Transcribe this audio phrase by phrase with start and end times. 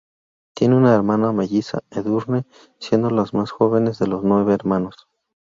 [0.55, 2.45] Tiene una hermana melliza, Edurne,
[2.79, 5.07] siendo los más jóvenes de los nueve hermanos.